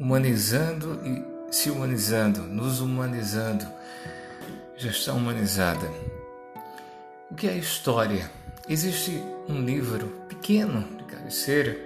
[0.00, 3.66] humanizando e se humanizando, nos humanizando,
[4.74, 5.86] gestão humanizada.
[7.30, 8.30] O que é história?
[8.66, 11.76] Existe um livro pequeno de cabeceira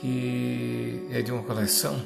[0.00, 2.00] que é de uma coleção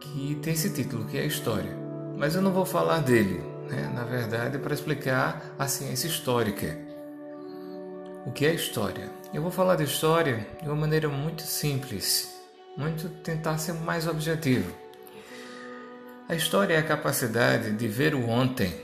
[0.00, 1.76] que tem esse título, que é História.
[2.16, 3.90] Mas eu não vou falar dele, né?
[3.94, 6.78] na verdade, para explicar a ciência histórica.
[8.24, 9.10] O que é história?
[9.32, 12.35] Eu vou falar de história de uma maneira muito simples,
[12.76, 14.70] muito tentar ser mais objetivo.
[16.28, 18.74] A história é a capacidade de ver o ontem,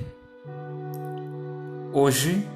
[1.92, 2.48] hoje,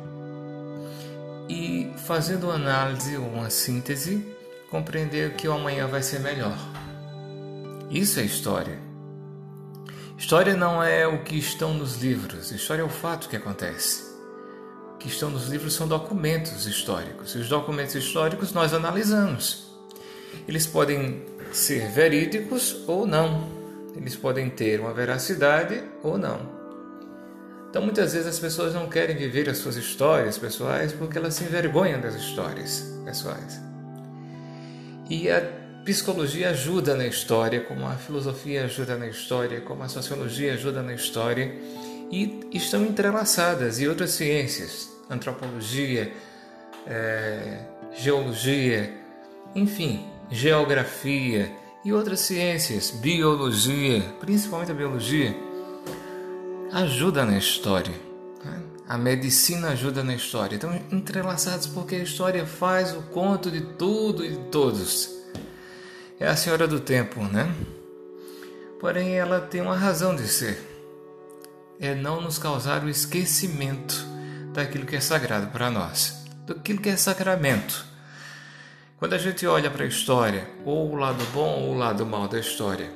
[1.49, 4.27] e fazendo uma análise ou uma síntese,
[4.71, 6.57] compreender que o amanhã vai ser melhor.
[7.91, 8.79] Isso é história.
[10.17, 14.17] História não é o que estão nos livros, história é o fato que acontece.
[14.95, 17.35] O que estão nos livros são documentos históricos.
[17.35, 19.76] E os documentos históricos nós analisamos.
[20.47, 23.49] Eles podem ser verídicos ou não.
[23.97, 26.57] Eles podem ter uma veracidade ou não.
[27.71, 31.45] Então muitas vezes as pessoas não querem viver as suas histórias pessoais porque elas se
[31.45, 33.61] envergonham das histórias pessoais.
[35.11, 35.43] E a
[35.85, 40.95] psicologia ajuda na história, como a filosofia ajuda na história, como a sociologia ajuda na
[40.95, 41.55] história,
[42.11, 46.13] e estão entrelaçadas e outras ciências, antropologia,
[46.87, 47.61] é,
[47.95, 48.93] geologia,
[49.55, 51.53] enfim, geografia
[51.85, 55.37] e outras ciências, biologia, principalmente a biologia,
[56.73, 57.95] ajuda na história.
[58.45, 58.63] Né?
[58.89, 60.57] A medicina ajuda na história.
[60.57, 65.17] Estão entrelaçados porque a história faz o conto de tudo e de todos
[66.19, 67.55] é a senhora do tempo, né?
[68.81, 70.59] Porém, ela tem uma razão de ser.
[71.79, 73.95] É não nos causar o esquecimento
[74.53, 77.85] daquilo que é sagrado para nós, daquilo que é sacramento.
[78.99, 82.27] Quando a gente olha para a história, ou o lado bom ou o lado mal
[82.27, 82.91] da história,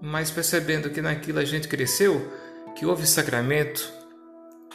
[0.00, 2.28] mas percebendo que naquilo a gente cresceu,
[2.74, 3.88] que houve sacramento,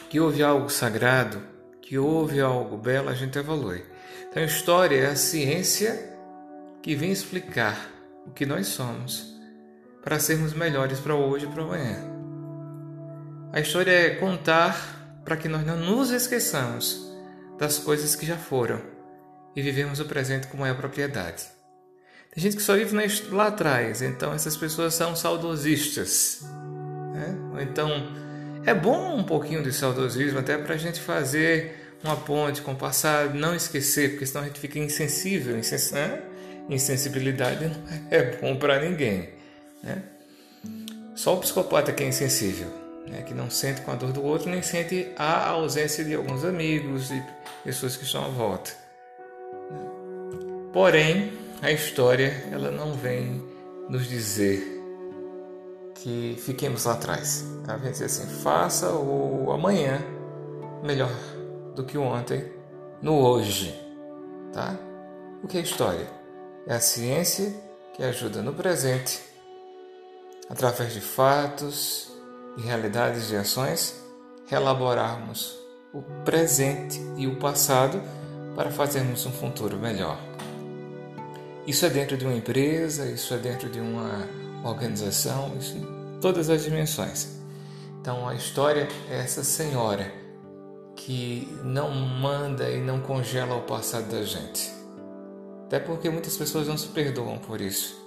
[0.08, 1.42] que houve algo sagrado,
[1.82, 3.84] que houve algo belo, a gente evolui.
[4.30, 6.16] Então, a história é a ciência
[6.80, 7.90] que vem explicar
[8.26, 9.38] o que nós somos
[10.02, 11.98] para sermos melhores para hoje e para amanhã.
[13.52, 17.06] A história é contar para que nós não nos esqueçamos
[17.58, 18.93] das coisas que já foram
[19.54, 21.44] e vivemos o presente é a propriedade.
[22.34, 22.96] Tem gente que só vive
[23.30, 26.40] lá atrás, então essas pessoas são saudosistas.
[27.12, 27.36] Né?
[27.52, 27.88] Ou então
[28.66, 32.76] é bom um pouquinho de saudosismo até para a gente fazer uma ponte com o
[32.76, 36.22] passado, não esquecer, porque senão a gente fica insensível, insensível né?
[36.68, 37.76] insensibilidade não
[38.10, 39.30] é bom para ninguém.
[39.82, 40.02] Né?
[41.14, 42.68] Só o psicopata que é insensível,
[43.06, 43.22] né?
[43.22, 47.10] que não sente com a dor do outro, nem sente a ausência de alguns amigos
[47.12, 47.22] e
[47.62, 48.83] pessoas que estão à volta.
[50.74, 53.40] Porém, a história ela não vem
[53.88, 54.82] nos dizer
[55.94, 57.44] que fiquemos lá atrás.
[57.64, 57.76] Tá?
[57.76, 60.02] Vem dizer assim, faça o amanhã
[60.82, 61.12] melhor
[61.76, 62.52] do que o ontem
[63.00, 63.72] no hoje.
[64.52, 64.76] Tá?
[65.44, 66.08] O que é história?
[66.66, 67.54] É a ciência
[67.94, 69.22] que ajuda no presente,
[70.50, 72.12] através de fatos
[72.56, 74.02] e realidades de ações,
[74.48, 75.56] reelaborarmos
[75.92, 78.02] o presente e o passado
[78.56, 80.33] para fazermos um futuro melhor.
[81.66, 84.28] Isso é dentro de uma empresa, isso é dentro de uma
[84.64, 87.28] organização, isso em todas as dimensões.
[88.00, 90.12] Então a história é essa senhora
[90.94, 94.84] que não manda e não congela o passado da gente
[95.74, 98.00] até porque muitas pessoas não se perdoam por isso,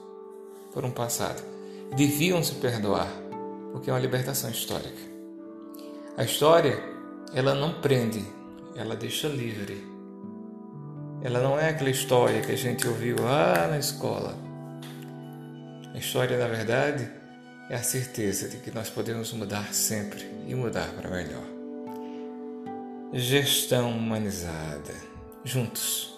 [0.73, 1.44] por um passado.
[1.97, 3.12] Deviam se perdoar,
[3.73, 5.01] porque é uma libertação histórica.
[6.16, 6.81] A história,
[7.34, 8.25] ela não prende,
[8.73, 9.85] ela deixa livre.
[11.22, 14.35] Ela não é aquela história que a gente ouviu lá na escola.
[15.94, 17.09] A história, na verdade,
[17.69, 21.44] é a certeza de que nós podemos mudar sempre e mudar para melhor.
[23.13, 24.94] Gestão humanizada.
[25.44, 26.16] Juntos